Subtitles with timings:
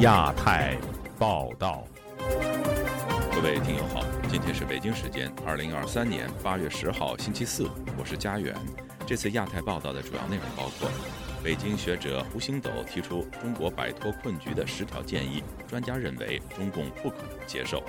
[0.00, 0.76] 亚太
[1.18, 1.84] 报道，
[3.32, 8.54] 各位听友好，今天是北京时间二零二三年八月十号星期四，我是佳远。
[9.04, 10.88] 这次亚太报道的主要内容包括：
[11.42, 17.82] 北京学者胡星斗提出中国摆脱困局的十条建议，专家认为中共不可能接受；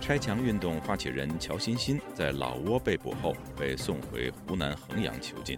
[0.00, 5.56] 拆墙运动发起人乔欣欣在老挝被捕后被送回湖南衡阳囚禁；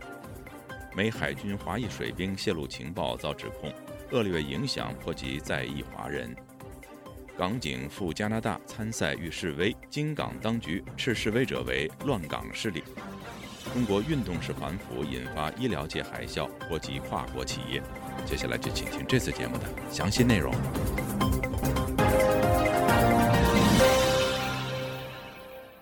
[0.97, 3.73] 美海军华裔水兵泄露情报遭指控，
[4.13, 6.31] 恶劣影响波及在役华人；
[7.37, 12.85] 港警赴加拿大参赛遇示威，京港当局斥示威者为乱港势力。
[13.73, 17.83] 中国运动式反腐引发医疗界海啸，波及跨国企业。
[18.25, 20.55] 接下来就请听这次节目的详细内容。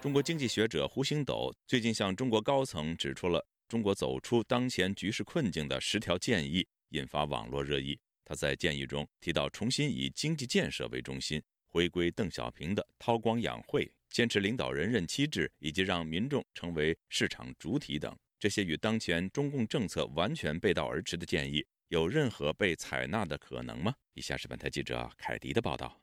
[0.01, 7.98] 中国经济学者胡星斗最近向中国高层指出了中国走出当前局势困境的十条建议，引发网络热议。
[8.23, 13.91] 他在建议中提到，重新以经济建设为中心，回归邓小平的韬光养晦。
[14.11, 23.95] 坚持领导人任期制，以及让民众成为市场主体等，这些与当前中共政策完全背道而驰的建议，有任何被采纳的可能吗？
[24.12, 26.02] 以下是本台记者凯迪的报道。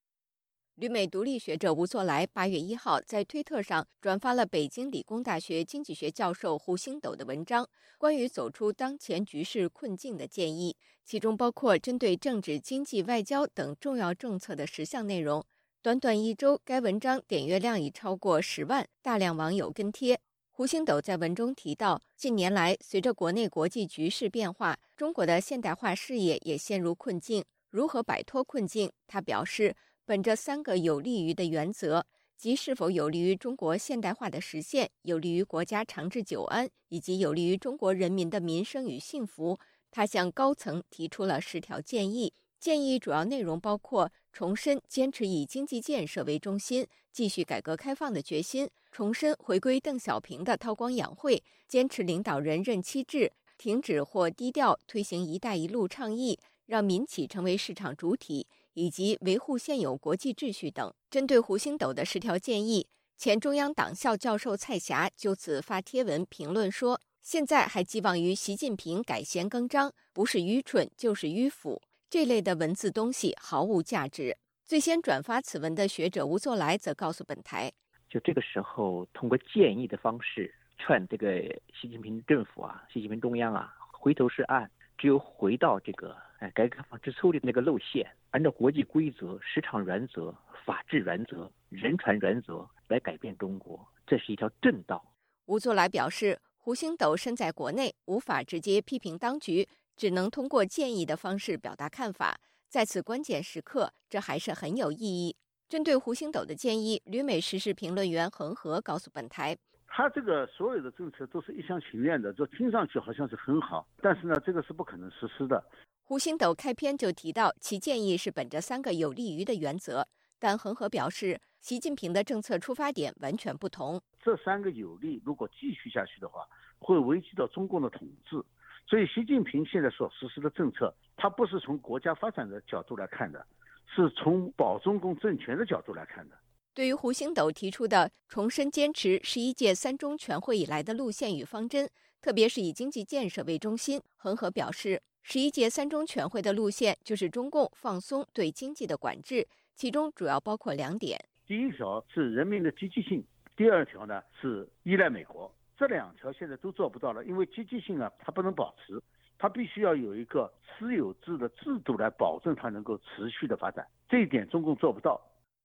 [0.80, 15.46] 旅美独立学者吴作来八月一号在推特上转发了北京理工大学经济学教授胡星斗的文章，关于走出当前局势困境的建议，其中包括针对政治、经济、外交等重要政策的十项内容。
[15.82, 20.22] 短短一周，该文章点阅量已超过十万，大量网友跟帖。
[20.50, 27.44] 胡星斗在文中提到，近年来随着国内国际局势变化，中国的现代化事业也陷入困境。
[27.70, 28.92] 如何摆脱困境？
[29.06, 29.76] 他表示，
[30.10, 32.04] 本着三个有利于的原则，
[32.36, 39.60] 即是否有利于中国现代化的实现，有利于国家长治久安，以及有利于中国人民的民生与幸福。
[39.92, 42.34] 他向高层提出了十条建议。
[42.60, 60.94] 建议主要内容包括重申坚持以经济建设为中心，继续改革开放的决心；重申回归邓小平的韬光养晦，坚持领导人任期制，停止或低调推行“一带一路”倡议，让民企成为市场主体，以及维护现有国际秩序等。
[61.10, 62.88] 针对胡星斗的十条建议，
[63.18, 74.38] 前中央党校教授蔡霞就此发帖文评论说：“现在还寄望于习近平改弦更张，不是愚蠢就是迂腐。”这类的文字东西毫无价值。
[74.66, 77.72] 最先转发此文的学者吴作来则告诉本台
[78.10, 81.42] ：“就这个时候，通过建议的方式劝这个
[81.80, 84.70] 习近平政府啊，习近平中央啊，回头是岸，
[85.00, 95.04] 只有回到这个哎改革开放之初的那个路线，按照国际规则、市场原则、法治原则、人权原则来改变中国，这是一条正道。”
[95.48, 99.68] 吴作来表示，胡星斗身在国内，无法直接批评当局。
[99.96, 102.40] 只能通过建议的方式表达看法，
[102.70, 105.36] 在此关键时刻，这还是很有意义。
[105.68, 109.58] 针对胡星斗的建议，旅美时事评论员恒河告诉本台
[109.90, 115.62] ：“他这个所有的政策都是一厢情愿的，就听上去好像是很好，但是呢，这个是不可能实施的。”
[116.06, 120.08] 胡星斗开篇就提到，其建议是本着三个有利于的原则，
[120.40, 124.02] 但恒河表示，习近平的政策出发点完全不同。
[124.22, 126.48] 这三个有利，如果继续下去的话，
[126.80, 128.42] 会危及到中共的统治。
[128.88, 133.46] 所以，习近平现在所实施的政策，他不是从国家发展的角度来看的，
[133.94, 136.36] 是从保中共政权的角度来看的。
[136.80, 141.90] 对于胡星斗提出的重申坚持十一届三中全会以来的路线与方针，
[142.22, 149.46] 特别是以经济建设为中心，恒河表示，十一届三中全会的路线就是中共放松对经济的管制，
[149.76, 153.22] 其中主要包括两点：第一条是人民的积极性，
[153.58, 155.54] 第二条呢是依赖美国。
[155.78, 158.98] 这两条现在都做不到了，因为积极性啊，它不能保持，
[159.38, 163.86] 它必须要有一个私有制的制度来保证它能够持续的发展。
[164.08, 165.20] 这一点中共做不到。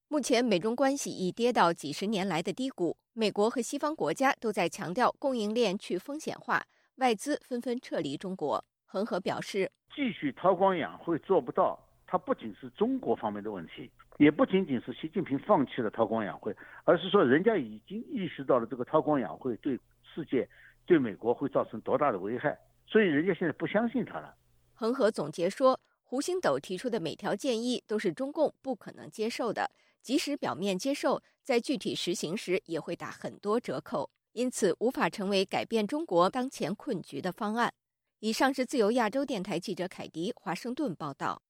[0.07, 6.63] 目前美中关系已跌到几十年来的低谷，美国和西方国家都在强调供应链去风险化，
[6.97, 8.63] 外资纷纷撤离中国。
[8.85, 13.89] 恒河表示，继续韬光养晦做不到，它不仅是中国方面的问题。
[14.17, 19.77] 也不仅仅是习近平放弃了韬光养晦，而是说人家已经意识到了这个韬光养晦对
[20.13, 20.47] 世界、
[20.85, 22.57] 对美国会造成多大的危害，
[22.87, 24.33] 所以人家现在不相信他了。
[24.75, 29.69] 恒河总结说，胡星斗提出的每条建议都是中共不可能接受的，
[30.05, 37.73] 即使表面接受，在具体实行时也会打很多折扣，因此无法成为改变中国当前困局的方案。
[38.19, 41.41] 以上是自由亚洲电台记者凯迪华盛顿报道。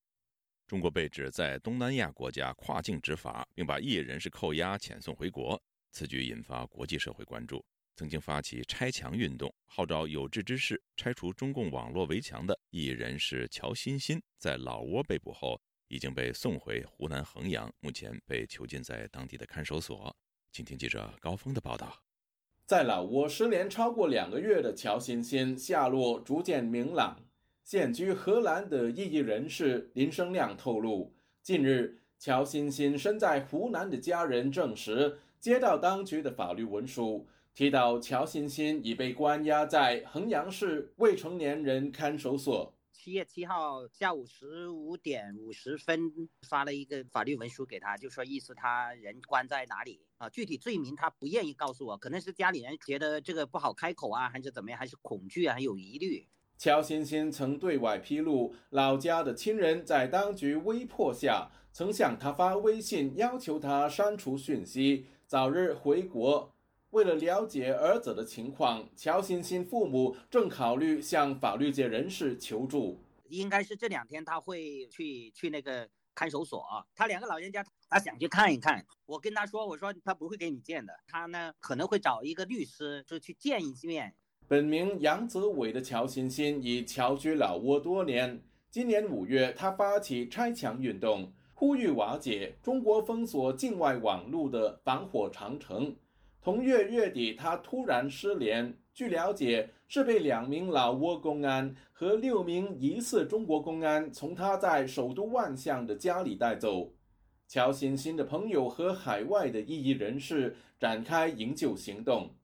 [0.66, 5.62] 中国被指在东南亚国家跨境执法，并把异人士扣押遣送回国，
[5.92, 7.62] 此举引发国际社会关注。
[7.98, 20.16] 曾经发起拆墙运动，号召有志之士拆除中共网络围墙的异议人士乔欣欣，在老挝被捕后，已经被送回湖南衡阳，目前被囚禁在当地的看守所。
[20.52, 22.02] 请听记者高峰的报道。
[22.66, 27.20] 在老挝失联超过两个月的乔欣欣下落逐渐明朗。
[27.64, 31.12] 现居荷兰的异议人士林生亮透露，
[31.42, 42.75] 近日乔欣欣身在湖南的家人证实，接到当局的法律文书，提到乔欣欣已被关押在衡阳市未成年人看守所。
[43.06, 46.12] 七月七号下午十五点五十分
[46.50, 50.28] 发了一个法律文书给他，就说意思他人关在哪里啊？
[50.28, 56.28] 具体罪名他不愿意告诉我，可能是家里人觉得这个不好开口啊，还是怎么样，还是恐惧啊，还有疑虑。
[56.57, 66.55] 乔欣欣曾对外披露，老家的亲人在当局威迫下，曾向他发微信要求他删除讯息，早日回国。
[66.95, 72.97] 为了了解儿子的情况，乔欣欣父母正考虑向法律界人士求助。
[73.27, 76.63] 应该是这两天他会去去那个看守所，
[76.95, 78.86] 他两个老人家他想去看一看。
[79.06, 84.15] 我跟他说，我说他不会给你见的，他呢可能会找一个律师，就去见一面。
[84.47, 88.42] 本名杨泽伟的乔欣欣已侨居老挝多年。
[88.71, 95.94] 今年五月，他发起拆墙运动，呼吁瓦解中国封锁境外网络的防火长城。
[96.45, 98.71] 同月月底，他突然失联。
[98.94, 106.94] 据了解，是被两名老挝公安和六名疑似中国公安从他在首都万象的家里带走。
[107.47, 112.36] 乔欣欣的朋友和海外的异议人士展开营救行动。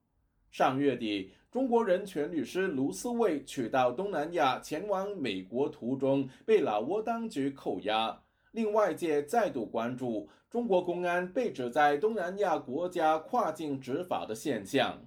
[0.50, 8.20] 上月底，中国人权律师卢思卫取到东南亚前往美国途中被老挝当局扣押。
[8.52, 15.06] 令外界再度关注中国公安被指在东南亚国家跨境执法的现象。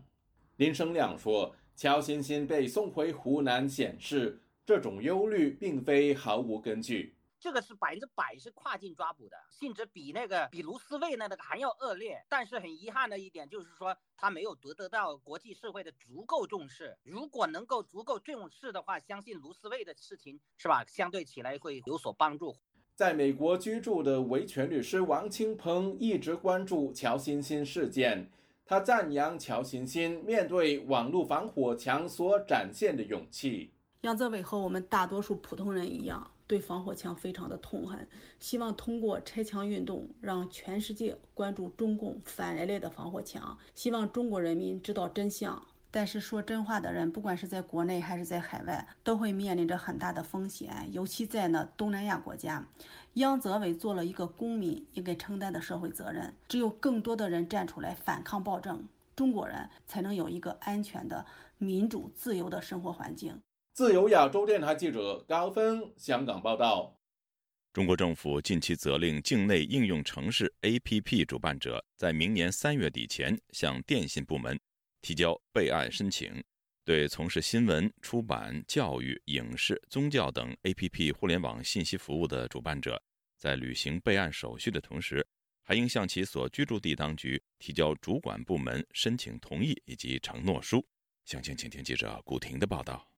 [0.56, 7.14] 林生亮说：“乔欣欣被送回湖南，显示这种忧虑并非毫无根据。
[7.38, 12.24] 这个是百分之百是跨境抓捕的，性质比那个比卢思卫那那个还要恶劣。
[12.30, 16.96] 但是很遗憾的一点就是说，他没有得得到国际社会的足够重视。
[17.02, 22.56] 如果能够足够重视的话，相信卢思卫的事情是吧，相对起来会有所帮助。”
[22.96, 28.30] 在美国居住的维权律师王清鹏一直关注乔欣欣事件。
[28.64, 33.72] 他赞扬乔欣欣面对网络防火墙所展现的勇气。
[34.02, 38.06] 杨泽伟和我们大多数普通人一样，对防火墙非常的痛恨，
[38.38, 45.60] 希望通过拆墙运动让全世界关注中共反人类的防火墙，希望中国人民知道真相。
[45.96, 52.66] 但是说真话的人，不管是在国内还是在海外，都会面临着很大的风险，尤其在呢东南亚国家。
[53.12, 61.24] 央泽伟做了一个公民应该承担的社会责任，只有更多的人站出来反抗暴政，中国人才能有一个安全的、
[61.58, 63.40] 民主、自由的生活环境。
[63.72, 66.96] 自由亚洲电台记者高峰香港报道：
[67.72, 74.58] 中国政府近期责令境内应用城市 APP 主办者在明年三月底前向电信部门。
[75.04, 76.42] 提交备案申请，
[76.82, 82.98] 对从事新闻、出版、教育、影视、宗教等 APP 互联网信息服务的主办者，
[83.36, 85.22] 在履行备案手续的同时，
[85.62, 90.82] 还应向其所居住地当局提交主管部门申请同意以及承诺书。
[91.26, 93.13] 详情，请听记者古婷的报道。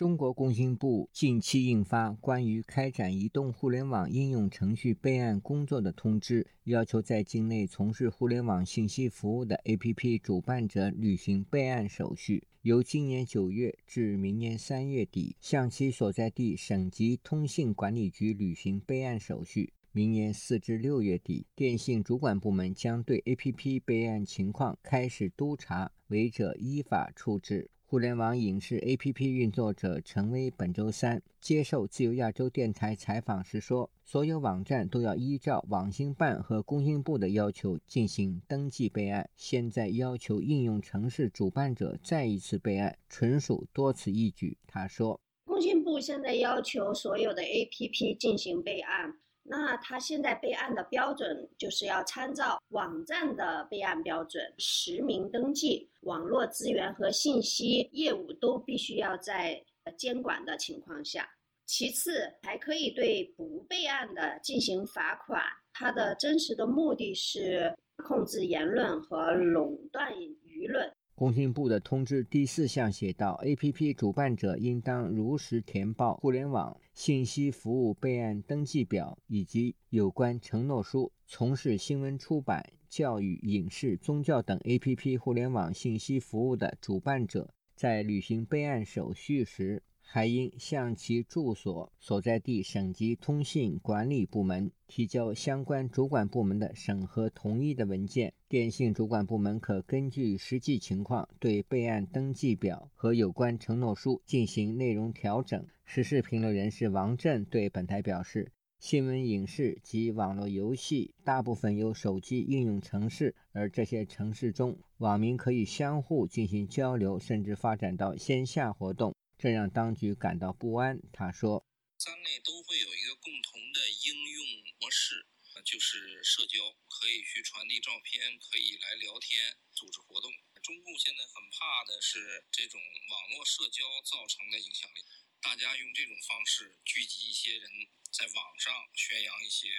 [0.00, 19.74] 中国工信部近期印发关于开展移动互联网应用程序备案工作的通知，要求在境内从事互联网信息服务的 APP 主办者履行备案手续，由今年九月至明年三月底向其所在地省级通信管理局履行备案手续。
[19.92, 27.68] 明年四至六月底，电信主管部门将对 APP 备案情况开始督查，违者依法处置。
[27.90, 39.28] 互联网影视 APP 运作者陈威本周三接受自由亚洲电台采访时说：“所有网站都要依照网信办和工信部的要求进行登记备案。
[39.34, 49.14] 现在要求应用城市主办者再一次备案，纯属多此一举。”他说：“工信部现在要求所有的 APP 进行备案。”
[49.50, 59.60] 那他现在备案的标准就是要参照网站的备案标准，实名登记，网络资源和信息业务都必须要在
[59.96, 61.28] 监管的情况下。
[61.66, 65.42] 其次，还可以对不备案的进行罚款。
[65.72, 70.92] 它的真实的目的是控制言论和垄断舆论。
[71.20, 73.92] 工信部的通知第四项写道：A.P.P.
[73.92, 98.34] 主办者应当如实填报互联网信息服务备案登记表以及有关承诺书，从事新闻出版、教育、影视、宗教等 APP 互联网信息服务的主办者，在履行备案手续时，还应向其住所所在地省级通信管理部门提交相关主管部门的审核同意的文件。
[98.48, 105.64] 电信主管部门可根据实际情况对备案登记表和有关承诺书进行内容调整。
[105.84, 108.50] 时事评论人士王震对本台表示
[108.80, 121.00] ：“新闻、影视及网络游戏大部分由手机应用程式，而这些程式中，网民可以相互进行交流，甚至发展到线下活动。”这让当局感到不安。
[121.16, 121.64] 他说
[121.96, 124.44] ：“三类都会有一个共同的应用
[124.76, 125.24] 模式，
[125.64, 130.30] 就是社交，可以去传递照片，可以来聊天、组织活动。
[130.60, 132.78] 中共现在很怕的是这种
[133.08, 135.00] 网络社交造成的影响力，
[135.40, 137.70] 大家用这种方式聚集一些人，
[138.12, 139.72] 在网上宣扬一些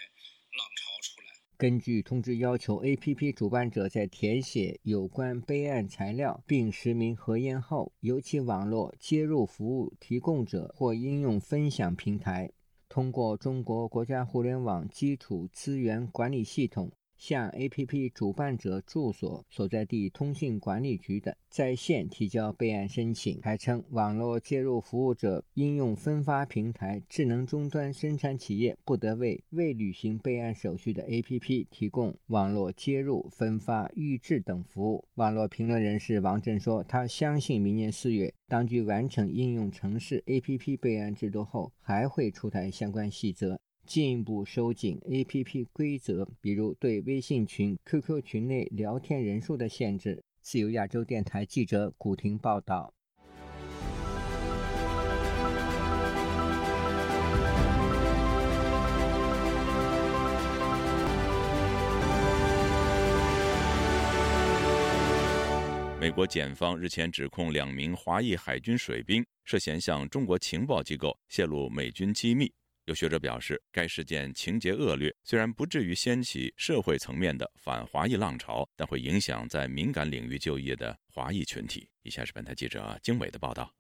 [0.58, 12.52] 浪潮出来。”根据通知要求，APP 主办者在填写有关备案材料并实名核验后，由其网络接入服务提供者或应用分享平台，
[12.90, 16.92] 通过中国国家互联网基础资源管理系统。
[17.22, 23.40] 向 A.P.P 主办者住所所在地通信管理局等在线提交备案申请。
[23.44, 35.06] 还称，网络接入服务者应用分发平台智能终端生产企业不得为未履行备案手续的 A.P.P 提供网络接入、分发、预置等服务。
[35.14, 50.24] 网络评论人士王震说：“他相信明年四月当局完成应用城市 A.P.P 备案制度后，还会出台相关细则。”进一步收紧 APP 规则，比如对微信群、QQ 群内聊天人数的限制。
[50.42, 52.94] 自由亚洲电台记者古婷报道。
[66.00, 72.52] 美国检方日前指控两名华裔海军水兵涉嫌向中国情报机构泄露美军机密。
[72.86, 81.88] 有学者表示，该事件情节恶劣，虽然不至于掀起社会层面的反华裔浪潮，但会影响在敏感领域就业的华裔群体。
[82.02, 83.72] 以下是本台记者经纬的报道。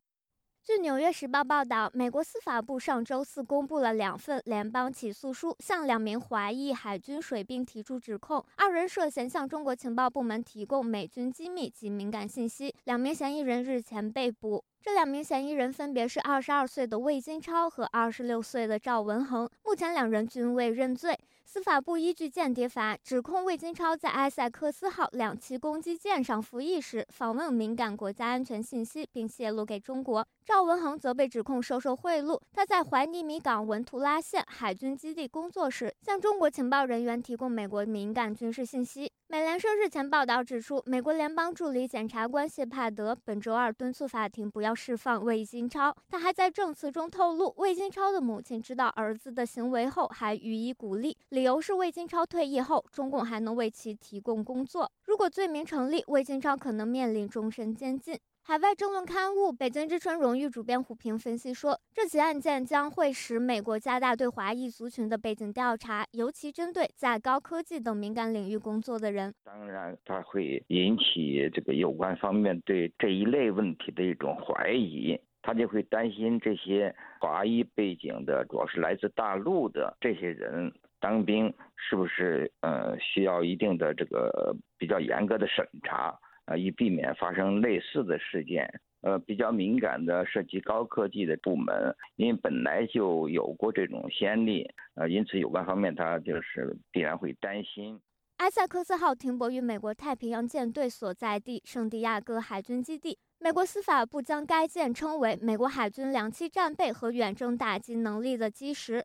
[0.63, 12.75] 据《纽约时报》报道，美国司法部上周四公布了两份联邦起诉书，向两名华裔海军水兵提出指控，二人涉嫌向中国情报部门提供美军机密及敏感信息。
[12.84, 14.63] 两名嫌疑人日前被捕。
[14.84, 21.16] 这两名嫌疑人分别是二十二岁的魏金超和二十六岁的赵文恒，目前两人均未认罪。
[21.46, 30.26] 司法部依据间谍法指控魏金超在埃塞克斯号两栖攻击舰上服役时访问敏感国家安全信息，并泄露给中国。
[30.46, 39.12] 赵文恒则被指控收受贿赂，他在怀尼米港文图拉县海军基地工作时，向中国情报人员提供美国敏感军事信息。
[39.28, 45.96] 美联社日前报道指出，美国联邦助理检察官谢帕德本周二敦促法庭不要释放魏金超。
[46.10, 54.92] 他还在证词中透露，魏金超的母亲知道儿子的行为后，还予以鼓励，理由是魏金超退役后，中共还能为其提供工作。
[55.06, 58.20] 如果罪名成立，魏金超可能面临终身监禁。
[58.43, 69.31] 海外争论刊物《北京之春》荣誉主编胡平分析说，这起案件将会使美国加大对华裔族群的背景调查，尤其针对在高科技等敏感领域工作的人。
[69.43, 86.19] 当然，它会引起这个有关方面对这一类问题的一种怀疑，他就会担心这些华裔背景的，主要是来自大陆的这些人当兵，是不是呃需要一定的这个比较严格的审查。
[86.45, 88.81] 啊，以避免发生类似的事件。
[89.01, 98.00] 呃，比较敏感的涉及高科技的部门，因为本来就有过这种先例，呃，因此有关方面他就是必然会担心。
[98.38, 103.17] 埃塞克斯号停泊于美国太平洋舰队所在地圣地亚哥海军基地。
[103.39, 109.03] 美国司法部将该舰称为美国海军两栖战备和远征打击能力的基石。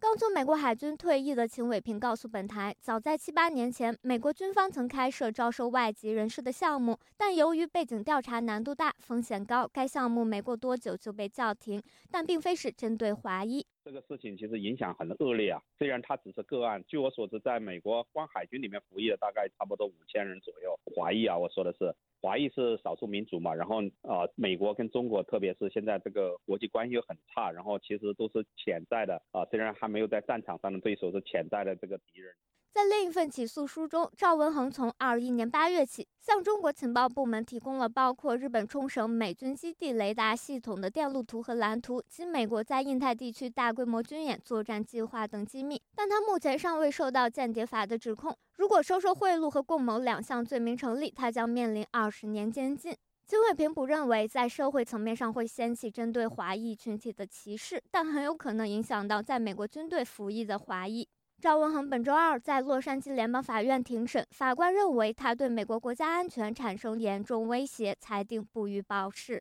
[0.00, 11.82] 刚从美国海军退役的秦伟平告诉本台，早在七八年前，美国军方曾开设招收外籍人士的项目，但由于背景调查难度大、风险高，该项目没过多久就被叫停。
[12.12, 13.66] 但并非是针对华裔。
[13.88, 16.84] 这个事情其实影响很恶劣啊，虽然它只是个案。
[16.86, 20.78] 据我所知，在美国光海军里面服役的大概差不多五千人左右。
[20.94, 21.90] 华裔啊，我说的是
[22.20, 23.54] 华裔是少数民族嘛。
[23.54, 32.30] 然后呃，美国跟中国，特别是现在这个国际关系又很差，然后其实都是潜在的啊，虽然还没有在战场上的对手，是潜在的这个敌人。
[32.78, 48.32] 在另一份起诉书中，赵文恒从二一年八月起向中国情报部门提供了包括日本冲绳美军基地雷达系统的电路图和蓝图及美国在印太地区大规模军演作战计划等机密，但他目前尚未受到间谍法的指控。
[48.58, 52.96] 如果收受贿赂和共谋两项罪名成立，他将面临二十年监禁。
[53.26, 61.08] 金伟平不认为在社会层面上会掀起针对华裔群体的歧视，但很有可能影响到在美国军队服役的华裔。
[61.40, 69.40] 赵文恒本周二在洛杉矶联邦法院庭审，法官认为他对美国国家安全产生严重威胁，裁定不予保释。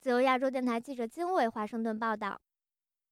[0.00, 2.40] 自由亚洲电台记者金伟华盛顿报道。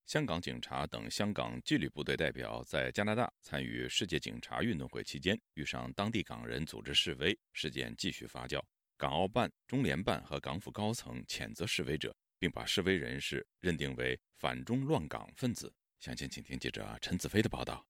[0.07, 8.59] 香港警察等香港纪律部队代表在加拿大参与世界警察运动会期间，遇上当地港人组织示威，事件继续发酵。
[8.97, 15.71] 港澳办、中联办和港府高层谴责示威者，并把示威人士认定为反中乱港分子。
[16.01, 17.85] 详情，请听记者陈子飞的报道。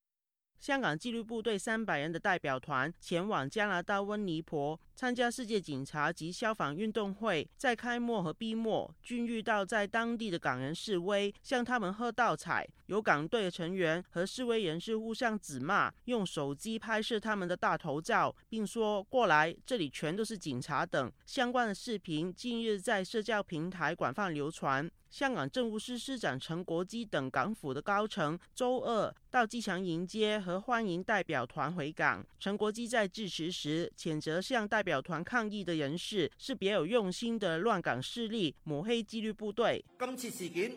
[0.64, 12.66] 香港纪律部队三百人的代表团前往加拿大温尼婆参加世界警察及消防运动会，在开幕和闭幕均遇到在当地的港人示威，向他们喝倒彩。
[12.87, 24.90] 有港队成员和示威人士互相指骂，用手机拍摄他们的大头照，并说“过来，这里全都是警察”等相关的视频，近日在社交平台广泛流传。
[25.14, 32.26] 香港政务司司长陈国基等港府的高层周二到机场迎接和欢迎代表团回港。
[32.40, 39.85] 陈国基在致辞时谴责向代表团抗议的人士是别有用心的乱港势力，抹黑纪律部队。
[40.00, 40.76] 今次事件一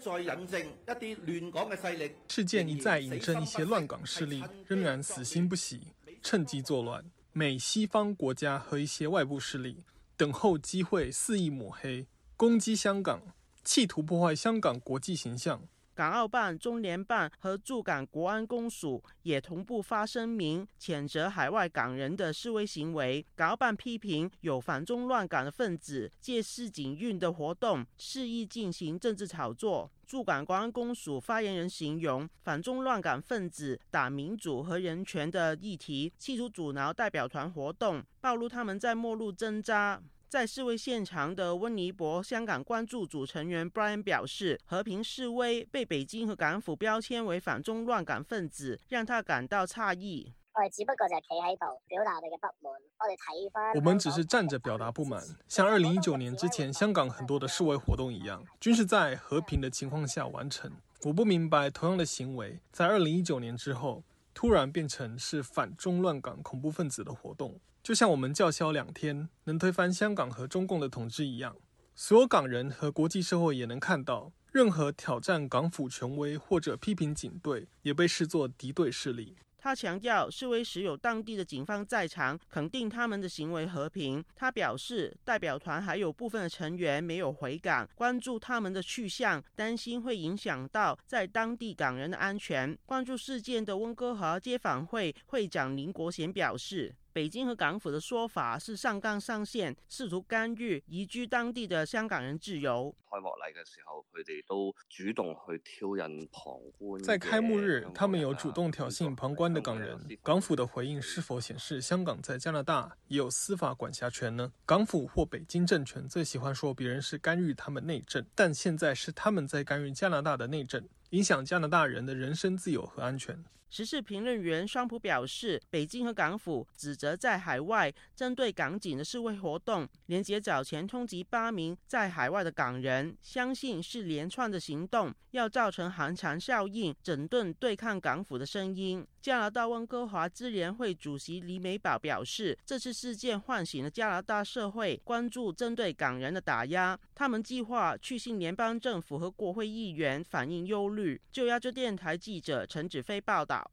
[0.00, 5.80] 再引证一啲乱港嘅势力，事件一再引证一些乱港势力仍然死心不息，
[6.24, 7.04] 趁机作乱。
[7.32, 9.84] 美西方国家和一些外部势力
[10.16, 12.04] 等候机会肆意抹黑、
[12.36, 13.22] 攻击香港。
[13.66, 15.60] 企图破坏香港国际形象。
[15.92, 23.24] 港澳办、中联办和驻港国安公署也同步发声明，谴责海外港人的示威行为。
[23.34, 29.90] 港澳办批评有反中乱港的分子借市警运的活动，肆意进行政治炒作。
[30.06, 40.00] 驻港国安公署发言人形容，反中乱港分子打民主和人权的议题，企图阻挠代表团活动，暴露他们在末路挣扎。
[40.28, 50.32] 在示威现场的温尼伯香港关注组成员 Brian 表示，和平示威被北京和港府标签为反中乱港分子，让他感到诧异。
[50.52, 52.72] 我哋只不过就企喺度表达我哋嘅不满。
[52.98, 60.72] 我哋睇翻，我们只是站着表达不满，像二零一九年之前香港很多的示威活动一样，均是在和平的情况下完成。
[61.04, 64.02] 我不明白同样的行为在二零一九年之后
[64.34, 67.60] 突然变成是反中乱港恐怖分子的活动。
[67.86, 71.56] 就像我们叫嚣两天能推翻香港和中共的统治一样，
[71.94, 79.36] 所有港人和国际社会也能看到，任何挑战港府权威或者批评警队，也被视作敌对势力。
[79.56, 84.24] 他强调，示威时有当地的警方在场，肯定他们的行为和平。
[84.34, 92.76] 他表示，代表团还有部分的成员没有回港，关注他们的去向，担心会影响到在当地港人的安全。
[92.84, 96.92] 关注事件的温哥华街访会会长林国贤表示。
[97.16, 102.94] 北京和港府的说法是上纲上线，试图干预移居当地的香港人自由。
[103.10, 107.02] 开幕礼嘅时候，佢哋都主动去挑衅旁观。
[107.02, 109.98] 在开幕日，他们有主动挑衅旁观的港人。
[110.22, 114.52] 港府的回应是否显示香港在加拿大也有司法管辖权呢？
[114.66, 123.42] 港府或北京政权最喜欢说别人是干预他们内政，但现在是他们在干预加拿大的内政，影响加拿大人的人身自由和安全。
[123.76, 139.06] 时事评论员双普表示，北京和港府指责在海外针对港警的示威活动，连接早前通缉八名在海外的港人，相信是连串的行动，要造成寒蝉效应，整顿对抗港府的声音。
[139.26, 151.20] 加拿大温哥华支联会主席李美宝表示，这次事件唤醒了加拿大社会关注针对港人的打压，他们计划去信联邦政府和国会议员反映忧虑。
[151.32, 153.68] 就亚洲电台记者陈子飞报道。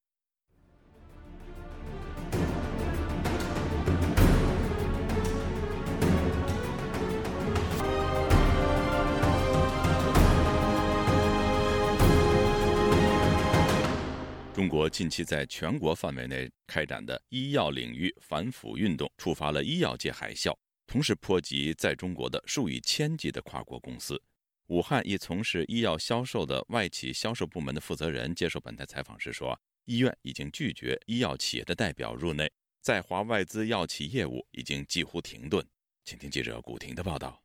[14.64, 20.56] 中国近期在全国范围内开展的医药领域反腐运动，触发了医药界海啸，
[20.88, 24.24] 同时波及在中国的数以千计的跨国公司。
[24.68, 32.50] 武汉一从事医药销售的外企销售部门的负责人接受本台采访时说：“医院已经拒绝医药企业的代表入内，
[32.80, 35.68] 在华外资药企业务已经几乎停顿。”
[36.06, 37.43] 请听记者古婷的报道。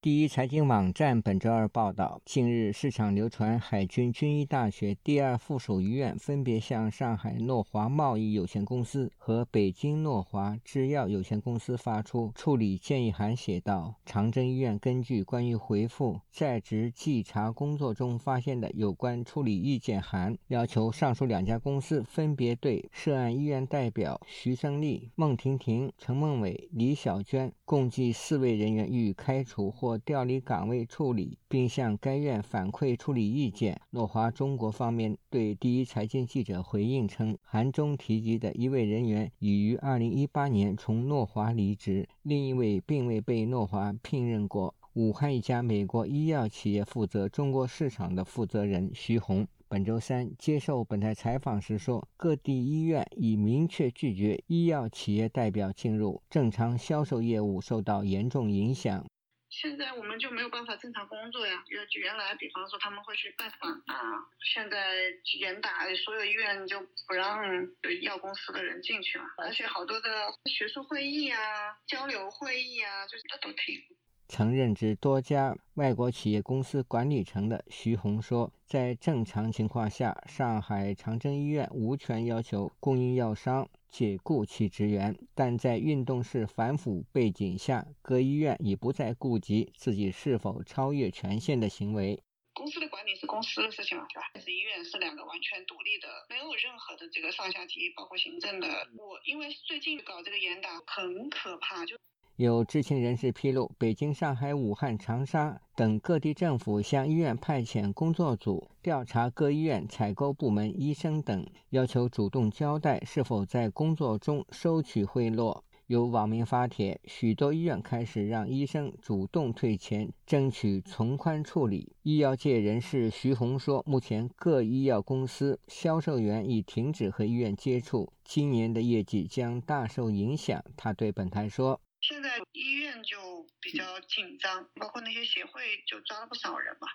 [0.00, 29.87] 第一财经网站本周二报道，近日市场流传海军军医大学第二附属医院分别向上海诺华贸易有限公司和北京诺华制药有限公司发出处理建议函，写道：长征医院根据关于回复在职稽查工作中发现的有关处理意见函，要求上述两家公司分别对涉案医院代表徐胜利、孟婷婷、陈梦伟、李小娟共计四位人员予以开除或。
[29.88, 33.80] 或调离岗位处理，并向该院反馈处理意见。
[33.88, 44.74] 诺华中国方面对第一财经记者回应称，函中提及的一位人员已于2018年从诺华离职，另一位并未被诺华聘任过。
[44.92, 59.02] 武汉一家美国医药企业负责中国市场的负责人徐红本周三接受本台采访时说，各地医院已明确拒绝医药企业代表进入，正常销售业务受到严重影响。
[59.50, 61.64] 现在我们就没有办法正常工作呀。
[61.68, 67.44] 原原来，比方说他们会去拜访啊，现在严打，所有医院就不让
[67.82, 71.40] 有医药公司的人进去了，而且好多的学术会议啊、
[71.86, 73.82] 交流会议啊，就是都停。
[74.28, 83.68] 曾任职多家外国企业公司管理层的徐红说，在正常情况下，上海长征医院无权要求供应药商。
[83.88, 92.22] 解雇其职员，但在运动式反腐背景下，各医院已不再顾及自己是否超越权限的行为。
[92.52, 94.28] 公司的管理是公司的事情了，对吧？
[94.34, 98.68] 但是医院是两个完全独立的，没有任何的这个上下级，包括行政的。
[98.98, 101.96] 我因为最近搞这个严打很可怕，就。
[102.38, 115.62] 有知情人士披露，北京、上海、武汉、长沙等各地政府向医院派遣工作组调查各医院采购部门医生等，要求主动交代是否在工作中收取贿赂。
[115.88, 121.92] 有网民发帖，许多医院开始让医生主动退钱，争取从宽处理。
[122.04, 130.62] 医药界人士徐红说，目前各医药公司销售员已停止和医院接触，今年的业绩将大受影响。
[130.76, 131.80] 他对本台说。
[132.08, 136.88] 现在医院就比较紧张，包括那些协会就抓了不少人嘛，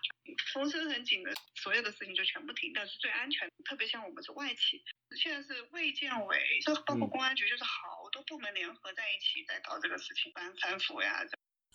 [0.52, 3.54] 风声很紧的，所有的事情就全部停掉，是最安全的。
[3.64, 4.84] 特别像我们是外企，
[5.16, 11.24] 现在是卫健委，这包括公安局，就是好多部门联合在一起在搞这个事情，反反腐呀。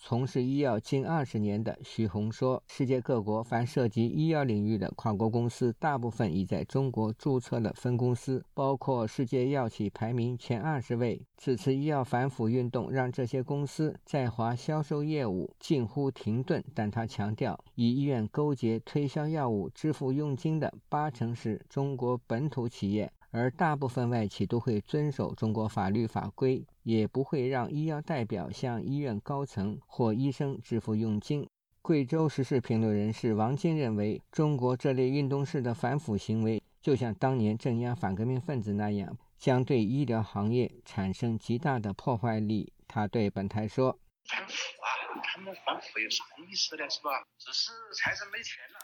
[0.01, 11.21] 从事医药近二十年的徐红说：“世界各国凡涉及医药领域的跨国公司，大部分已在中国注册了分公司，包括世界药企排名前二十位。
[11.37, 16.63] 此次医药反腐运动让这些公司在华销售业务近乎停顿。
[16.73, 31.47] 但他强调，与医院勾结推销药物、支付佣金的八成是中国本土企业。”而大部分外企都会遵守中国法律法规，也不会让医药代表向医院高层或医生支付佣金。
[31.81, 42.73] 贵州时事评论人士王晶认为，中国这类运动式的反腐行为，就像当年镇压反革命分子那样，将对医疗行业产生极大的破坏力。
[42.87, 44.89] 他对本台说：“反腐啊，
[45.23, 46.89] 他们反腐有啥意思呢？
[46.89, 47.23] 是吧？
[47.37, 48.79] 只是财政没钱了，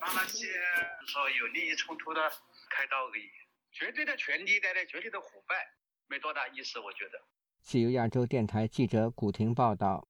[0.00, 0.46] 把那些
[1.06, 2.20] 说有利益冲突的
[2.70, 3.24] 开刀而已。”
[3.74, 5.56] 绝对的权力带来绝对的腐败，
[6.06, 7.18] 没多大意思，我觉得。
[7.60, 10.06] 自由亚洲电台记者古婷报道：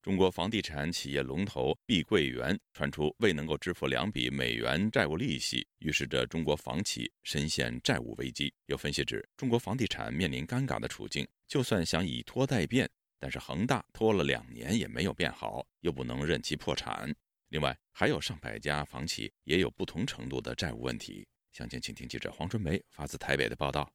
[0.00, 8.50] 中国房地产企业龙头碧桂园传出未能够支付两笔美元债务利息，预示着中国房企深陷债务危机。
[8.64, 17.14] 有分析指，中国房地产面临尴尬的处境，就算想以拖代变，但是恒大拖了两年也没有变好，又不能任其破产。
[17.50, 21.28] 另外，还有上百家房企也有不同程度的债务问题。
[21.56, 23.90] 详情，请听记者黄春梅发自台北的报道。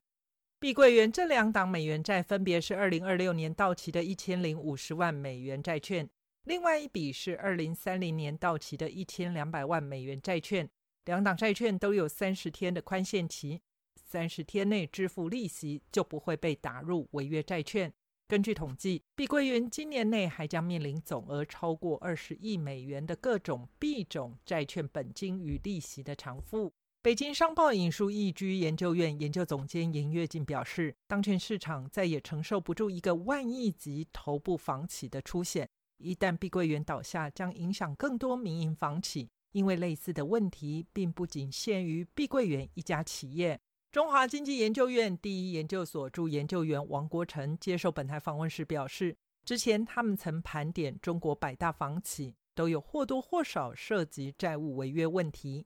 [0.59, 6.09] 碧桂园这两档美元债分别是二零二六年到期的一千零五十万美元债券，
[6.45, 10.67] 另外一笔是二零三零年到期的一千两百万美元债券。
[11.05, 13.61] 两档债券都有三十天的宽限期，
[13.95, 17.93] 三十天内支付利息就不会被打入违约债券。
[18.27, 26.73] 根据统计，碧桂园今年内还将面临总额超过二十亿美元的各种币种债券本金与利息的偿付。
[27.03, 35.67] 北京商报引述易居研究院研究总监严跃进表示，当前市场再也承受不住一个万亿级头部房企的出现。
[35.97, 43.59] 一旦碧桂园倒下，将影响更多民营房企，因为类似的问题并不仅限于碧桂园一家企业。
[43.91, 55.65] 中华经济研究院第一研究所驻研究员王国成接受本台访问时表示，之前他们曾盘点中国百大房企，都有或多或少涉及债务违约问题。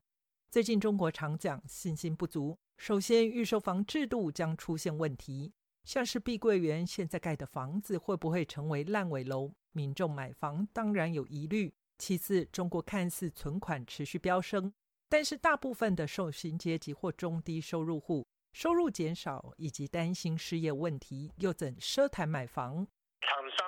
[0.55, 5.51] 最近中国常讲信心不足，首先预售房制度将出现问题，
[5.83, 9.51] 像是碧桂园现在盖的房子会不会成为烂尾楼？
[9.73, 11.73] 民众买房当然有疑虑。
[11.97, 14.73] 其次，中国看似存款持续飙升，
[15.09, 22.75] 但是大部分的受薪阶级或中低收入户收入减少，以及担心失业问题，又怎奢谈买房？
[23.19, 23.67] 厂商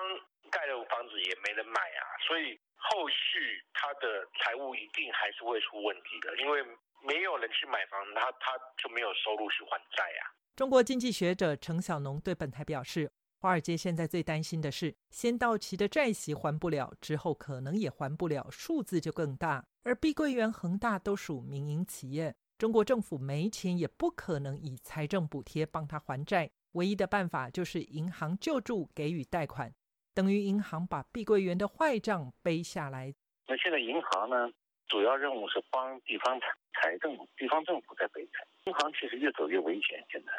[0.49, 6.63] 盖的房子也没人买啊，所以后续他的财务一定还是会出问题的，因为
[7.03, 10.31] 没有人去买房，他他就没有收入去还债呀。
[10.55, 19.63] 中国经济学者程小农对本台表示，华尔街现在最担心的是，先到期的债息还不了，之后可能也还不了，数字就更大。
[19.83, 29.71] 而碧桂园、恒大都属民营企业，中国政府没钱，也不可能以财政补贴帮他还债，唯一的办法就是银行救助，给予贷款，
[30.17, 33.13] 等于银行把碧桂园的坏账背下来。
[33.45, 34.51] 那现在银行呢，
[34.87, 38.39] 主要任务是帮地方财财政，地方政府在背债。
[38.65, 40.03] 银行其实越走越危险。
[40.09, 40.31] 现在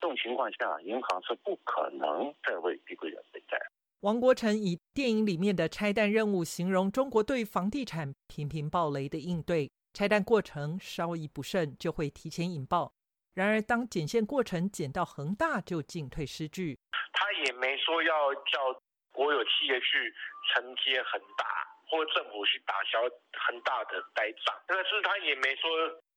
[0.00, 3.58] 这种情况下，银行是不可能再为碧桂园背债。
[4.00, 12.94] 王国成以电影里面的拆弹任务形容中国对房地产频频暴雷的应对，拆弹过程稍一不慎就会提前引爆。
[13.34, 16.78] 然而，当剪线过程剪到恒大，就进退失据。
[17.12, 18.80] 他也没说要叫
[19.16, 20.14] 国有企业去
[20.52, 21.48] 承接恒大，
[21.88, 23.00] 或政府去打消
[23.48, 25.66] 恒大的呆账，但是他也没说。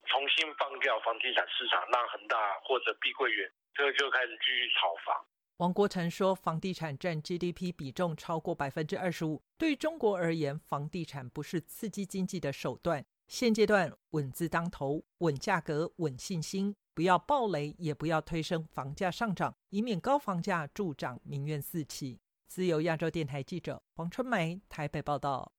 [0.07, 5.23] 重新放掉房地产市场，让恒大或者碧桂园，这个就开始继续炒房。
[5.57, 13.05] 王国成说，房地产占 GDP 比重超过百分之二十五，对中国而言，房地产不是刺激经济的手段。
[13.27, 22.19] 现阶段稳字当头，稳价格，稳信心，不要暴雷，也不要推升房价上涨，以免高房价助长民怨四起。
[22.49, 25.53] 自由亚洲电台记者黄春梅台北报道。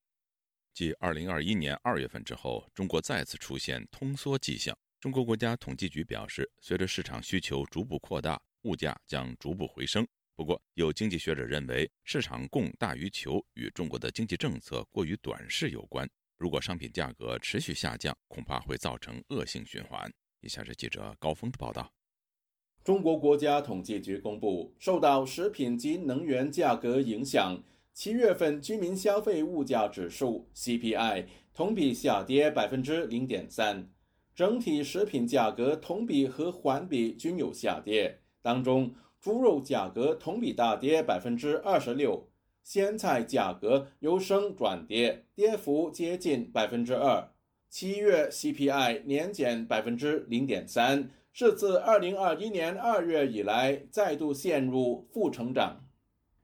[0.75, 4.77] 继2021年2月份之后，中国再次出现通缩迹象。
[4.99, 10.05] 中国国家统计局表示，随着市场需求逐步扩大，物价将逐步回升。
[10.35, 16.11] 不过，有经济学者认为，市场供大于求与中国的经济政策过于短视有关。
[16.39, 20.13] 如果商品价格持续下降，恐怕会造成恶性循环。
[20.41, 21.93] 以下是记者高峰的报道：
[22.91, 27.63] 中国国家统计局公布，受到食品及能源价格影响。
[27.95, 33.89] 七月份居民消费物价指数 CPI 同比下跌百分之零点三，
[34.35, 38.19] 整体食品价格同比和环比均有下跌。
[38.43, 42.29] 当中，猪肉价格同比大跌百分之二十六，
[42.65, 47.31] 鲜菜价格由升转跌，跌幅接近百分之二。
[47.69, 55.85] 七月 CPI 年减百分之零点三，是自二零二一年二月以来再度陷入负成长。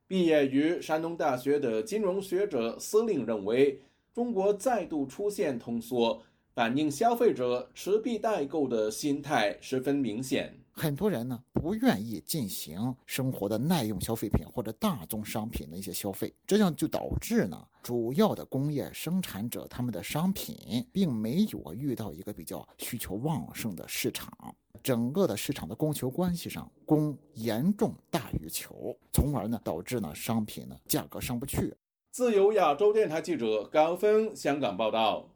[0.06, 3.82] 毕业于山东大学的金融学者司令认为，
[4.14, 6.22] 中国再度出现通缩，
[6.54, 10.56] 反映消费者持币待购的心态十分明显。
[10.70, 24.54] 很多人呢不愿意进行生活的耐用消费品或者大宗商品的一些消费，这样就导致呢主要的工业生产者他们的商品并没有遇到一个比较需求旺盛的市场。
[24.86, 31.74] 整个的市场的供求关系上，供严重大于求，从而呢导致呢商品呢价格上不去。
[32.12, 35.28] 自由亚洲电台记者高峰香港报道。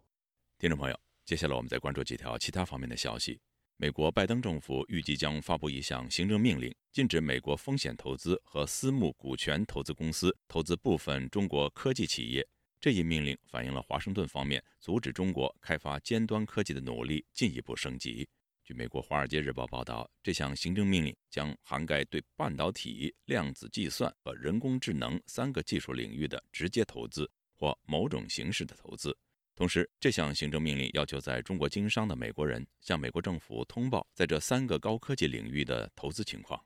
[0.57, 3.41] 听众朋友，接下来我们再关注几条其他方面的消息。
[3.77, 12.47] 美国拜登政府预计将发布一项行政命令，禁止美国风险投资和私募股权投资公司投资部分中国科技企业。
[12.81, 18.29] 这一命令反映了华盛顿方面阻止中国开发尖端科技的努力进一步升级。
[18.71, 29.13] 据美国《华尔街日报》报道，这项行政命令将涵盖对半导体、量子计算和人工智能三个技术领域的直接投资或某种形式的投资。
[29.57, 36.65] 同时，这项行政命令要求在中国经商的美国人向美国政府通报在这三个高科技领域的投资情况。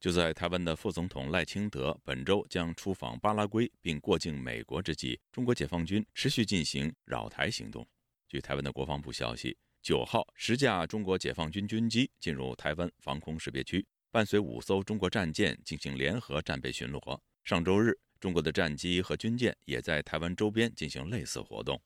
[0.00, 7.86] 就在台湾的副总统赖清德本周将出访巴拉圭并过境美国之际，中国解放军持续进行扰台行动。
[8.26, 9.56] 据台湾的国防部消息。
[9.82, 17.20] 九号，十架中国解放军军机进入台湾防空识别区，伴随五艘中国战舰进行联合战备巡逻。
[17.42, 21.82] 上周日，中国的战机和军舰也在台湾周边进行类似活动。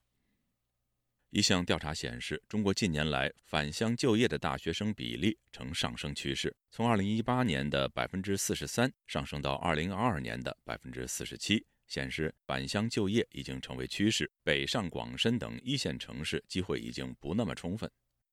[1.31, 11.65] 一项调查显示，中国近年来返乡就业的大学生比例呈上升趋势，从2018年的百分之四十三上升到2022年的百分之四十七。
[11.87, 17.89] 显示返乡就业已经成为趋势，北上广深等一线城市机会已经不那么充分。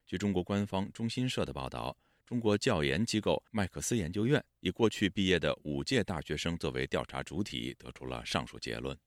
[0.07, 8.99] 据中国官方中新社的报道，中国教研机构麦克斯研究院以过去毕业的五届大学生作为调查主体，得出了上述结论。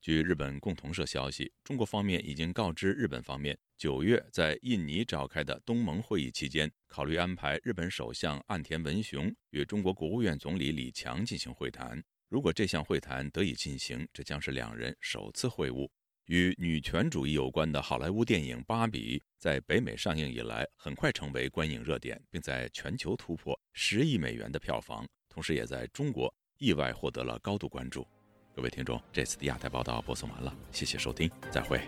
[0.00, 12.02] 据日本共同社消息，中国方面已经告知日本方面，九月在印尼召开的东盟会议期间，考虑安排日本首相岸田文雄与中国国务院总理李强进行会谈。
[12.30, 15.90] 如果这项会谈得以进行，这将是两人首次会晤。
[16.26, 28.06] 与女权主义有关的好莱坞电影《芭比》在北美上映以来，很快成为观影热点，并在全球突破十亿美元的票房，同时也在中国意外获得了高度关注。
[28.54, 31.80] 各位听众，这次的亚太报道播送完了，谢谢收听，再会。